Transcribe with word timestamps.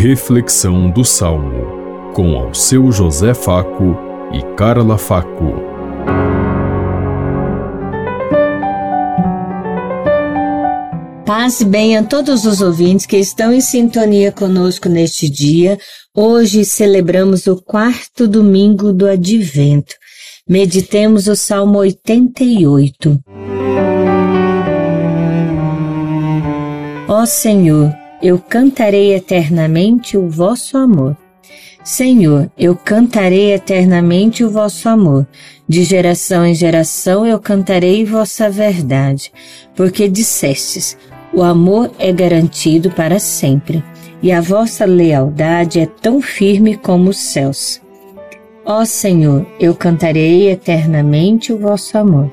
Reflexão 0.00 0.88
do 0.88 1.04
Salmo, 1.04 2.12
com 2.14 2.36
ao 2.36 2.54
seu 2.54 2.92
José 2.92 3.34
Faco 3.34 3.96
e 4.32 4.40
Carla 4.54 4.96
Faco. 4.96 5.54
Paz 11.26 11.60
e 11.60 11.64
bem 11.64 11.96
a 11.96 12.04
todos 12.04 12.44
os 12.44 12.60
ouvintes 12.60 13.06
que 13.06 13.16
estão 13.16 13.52
em 13.52 13.60
sintonia 13.60 14.30
conosco 14.30 14.88
neste 14.88 15.28
dia. 15.28 15.76
Hoje 16.14 16.64
celebramos 16.64 17.48
o 17.48 17.60
quarto 17.60 18.28
domingo 18.28 18.92
do 18.92 19.04
Advento. 19.04 19.96
Meditemos 20.48 21.26
o 21.26 21.34
Salmo 21.34 21.78
88. 21.78 23.18
Ó 27.08 27.26
Senhor, 27.26 27.92
eu 28.20 28.38
cantarei 28.38 29.14
eternamente 29.14 30.16
o 30.16 30.28
vosso 30.28 30.76
amor. 30.76 31.16
Senhor, 31.84 32.50
eu 32.58 32.74
cantarei 32.74 33.52
eternamente 33.52 34.44
o 34.44 34.50
vosso 34.50 34.88
amor. 34.88 35.26
De 35.68 35.84
geração 35.84 36.44
em 36.44 36.54
geração 36.54 37.24
eu 37.24 37.38
cantarei 37.38 38.04
vossa 38.04 38.50
verdade, 38.50 39.32
porque 39.74 40.08
dissestes: 40.08 40.98
o 41.32 41.42
amor 41.42 41.90
é 41.98 42.12
garantido 42.12 42.90
para 42.90 43.18
sempre, 43.18 43.82
e 44.20 44.32
a 44.32 44.40
vossa 44.40 44.84
lealdade 44.84 45.78
é 45.78 45.86
tão 45.86 46.20
firme 46.20 46.76
como 46.76 47.10
os 47.10 47.18
céus. 47.18 47.80
Ó 48.66 48.84
Senhor, 48.84 49.46
eu 49.60 49.74
cantarei 49.74 50.50
eternamente 50.50 51.52
o 51.52 51.58
vosso 51.58 51.96
amor. 51.96 52.30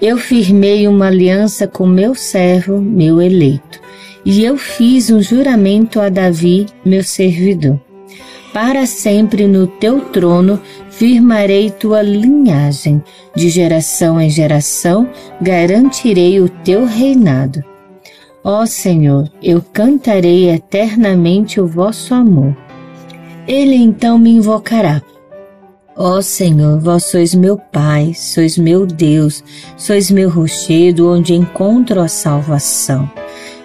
Eu 0.00 0.16
firmei 0.16 0.86
uma 0.86 1.08
aliança 1.08 1.66
com 1.66 1.84
meu 1.84 2.14
servo, 2.14 2.80
meu 2.80 3.20
eleito 3.20 3.87
e 4.24 4.44
eu 4.44 4.56
fiz 4.56 5.10
um 5.10 5.20
juramento 5.20 6.00
a 6.00 6.08
Davi, 6.08 6.66
meu 6.84 7.02
servidor. 7.02 7.80
Para 8.52 8.86
sempre 8.86 9.46
no 9.46 9.66
teu 9.66 10.00
trono 10.00 10.60
firmarei 10.90 11.70
tua 11.70 12.02
linhagem, 12.02 13.02
de 13.36 13.48
geração 13.48 14.20
em 14.20 14.28
geração 14.28 15.08
garantirei 15.40 16.40
o 16.40 16.48
teu 16.48 16.84
reinado. 16.84 17.62
Ó 18.42 18.64
Senhor, 18.66 19.30
eu 19.42 19.62
cantarei 19.72 20.48
eternamente 20.50 21.60
o 21.60 21.66
vosso 21.66 22.14
amor. 22.14 22.56
Ele 23.46 23.74
então 23.74 24.18
me 24.18 24.30
invocará. 24.30 25.02
Ó 25.96 26.20
Senhor, 26.22 26.78
vós 26.78 27.04
sois 27.04 27.34
meu 27.34 27.58
Pai, 27.58 28.12
sois 28.14 28.56
meu 28.56 28.86
Deus, 28.86 29.42
sois 29.76 30.10
meu 30.10 30.30
rochedo 30.30 31.10
onde 31.10 31.34
encontro 31.34 32.00
a 32.00 32.08
salvação. 32.08 33.10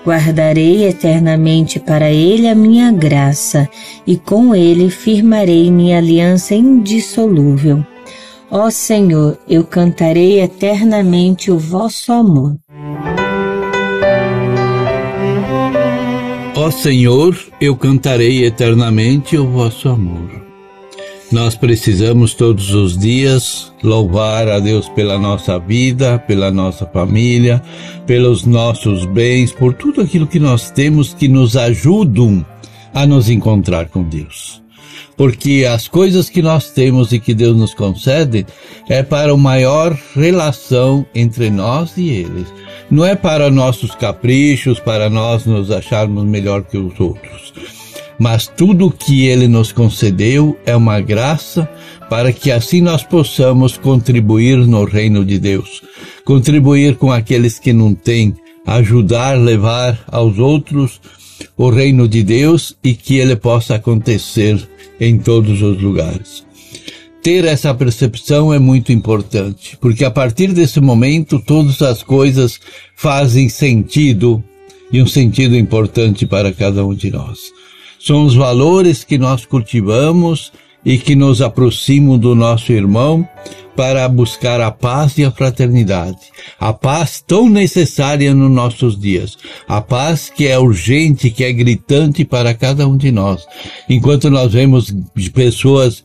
Guardarei 0.05 0.85
eternamente 0.85 1.79
para 1.79 2.11
ele 2.11 2.47
a 2.47 2.55
minha 2.55 2.91
graça, 2.91 3.69
e 4.05 4.17
com 4.17 4.53
ele 4.53 4.89
firmarei 4.89 5.71
minha 5.71 5.97
aliança 5.97 6.53
indissolúvel. 6.53 7.85
Ó 8.51 8.69
Senhor, 8.69 9.39
eu 9.47 9.63
cantarei 9.63 10.41
eternamente 10.41 11.49
o 11.49 11.57
vosso 11.57 12.11
amor. 12.11 12.55
Ó 16.55 16.69
Senhor, 16.69 17.35
eu 17.59 17.75
cantarei 17.75 18.45
eternamente 18.45 19.37
o 19.37 19.47
vosso 19.47 19.89
amor. 19.89 20.52
Nós 21.33 21.55
precisamos 21.55 22.35
todos 22.35 22.75
os 22.75 22.95
dias 22.95 23.73
louvar 23.81 24.47
a 24.47 24.59
Deus 24.59 24.87
pela 24.89 25.17
nossa 25.17 25.57
vida, 25.57 26.19
pela 26.19 26.51
nossa 26.51 26.85
família, 26.85 27.59
pelos 28.05 28.45
nossos 28.45 29.03
bens, 29.05 29.51
por 29.51 29.73
tudo 29.73 30.01
aquilo 30.01 30.27
que 30.27 30.39
nós 30.39 30.69
temos 30.69 31.11
que 31.11 31.27
nos 31.27 31.57
ajudam 31.57 32.45
a 32.93 33.07
nos 33.07 33.31
encontrar 33.31 33.87
com 33.89 34.03
Deus. 34.03 34.61
Porque 35.17 35.65
as 35.67 35.87
coisas 35.87 36.29
que 36.29 36.43
nós 36.43 36.69
temos 36.69 37.11
e 37.11 37.19
que 37.19 37.33
Deus 37.33 37.57
nos 37.57 37.73
concede 37.73 38.45
é 38.87 39.01
para 39.01 39.33
uma 39.33 39.43
maior 39.43 39.97
relação 40.15 41.03
entre 41.15 41.49
nós 41.49 41.97
e 41.97 42.09
eles. 42.09 42.45
Não 42.91 43.03
é 43.03 43.15
para 43.15 43.49
nossos 43.49 43.95
caprichos, 43.95 44.79
para 44.79 45.09
nós 45.09 45.47
nos 45.47 45.71
acharmos 45.71 46.25
melhor 46.25 46.61
que 46.61 46.77
os 46.77 46.99
outros 46.99 47.82
mas 48.19 48.47
tudo 48.47 48.87
o 48.87 48.91
que 48.91 49.25
ele 49.25 49.47
nos 49.47 49.71
concedeu 49.71 50.57
é 50.65 50.75
uma 50.75 50.99
graça 50.99 51.69
para 52.09 52.31
que 52.31 52.51
assim 52.51 52.81
nós 52.81 53.03
possamos 53.03 53.77
contribuir 53.77 54.57
no 54.57 54.83
reino 54.85 55.25
de 55.25 55.39
Deus, 55.39 55.81
contribuir 56.25 56.95
com 56.95 57.11
aqueles 57.11 57.59
que 57.59 57.73
não 57.73 57.93
têm, 57.93 58.35
ajudar, 58.65 59.37
levar 59.37 60.03
aos 60.07 60.37
outros 60.37 61.01
o 61.57 61.69
reino 61.69 62.07
de 62.07 62.23
Deus 62.23 62.75
e 62.83 62.93
que 62.93 63.17
ele 63.17 63.35
possa 63.35 63.75
acontecer 63.75 64.67
em 64.99 65.17
todos 65.17 65.61
os 65.61 65.81
lugares. 65.81 66.43
Ter 67.21 67.45
essa 67.45 67.73
percepção 67.73 68.53
é 68.53 68.59
muito 68.59 68.91
importante, 68.91 69.77
porque 69.79 70.03
a 70.03 70.11
partir 70.11 70.51
desse 70.51 70.81
momento 70.81 71.39
todas 71.39 71.81
as 71.81 72.03
coisas 72.03 72.59
fazem 72.95 73.47
sentido 73.47 74.43
e 74.91 75.01
um 75.01 75.07
sentido 75.07 75.55
importante 75.57 76.25
para 76.25 76.51
cada 76.51 76.85
um 76.85 76.93
de 76.93 77.09
nós. 77.09 77.39
São 78.05 78.25
os 78.25 78.35
valores 78.35 79.05
que 79.05 79.17
nós 79.17 79.45
cultivamos 79.45 80.51
e 80.83 80.97
que 80.97 81.15
nos 81.15 81.41
aproximam 81.41 82.17
do 82.17 82.35
nosso 82.35 82.73
irmão 82.73 83.25
para 83.77 84.07
buscar 84.09 84.59
a 84.59 84.69
paz 84.69 85.17
e 85.17 85.23
a 85.23 85.31
fraternidade. 85.31 86.17
A 86.59 86.73
paz 86.73 87.23
tão 87.25 87.49
necessária 87.49 88.33
nos 88.33 88.51
nossos 88.51 88.99
dias. 88.99 89.37
A 89.69 89.79
paz 89.79 90.29
que 90.29 90.47
é 90.47 90.59
urgente, 90.59 91.29
que 91.29 91.45
é 91.45 91.53
gritante 91.53 92.25
para 92.25 92.53
cada 92.53 92.85
um 92.85 92.97
de 92.97 93.09
nós. 93.09 93.45
Enquanto 93.89 94.29
nós 94.29 94.51
vemos 94.51 94.93
pessoas 95.33 96.03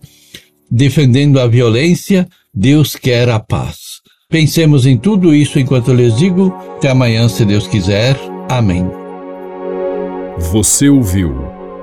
defendendo 0.71 1.41
a 1.41 1.49
violência, 1.49 2.29
Deus 2.55 2.95
quer 2.95 3.29
a 3.29 3.41
paz. 3.41 3.99
Pensemos 4.31 4.87
em 4.87 4.97
tudo 4.97 5.35
isso 5.35 5.59
enquanto 5.59 5.89
eu 5.89 5.97
lhes 5.97 6.17
digo. 6.17 6.55
Até 6.77 6.91
amanhã, 6.91 7.29
se 7.29 7.45
Deus 7.45 7.67
quiser. 7.67 8.17
Amém. 8.49 8.87
Você 10.53 10.89
ouviu 10.89 11.58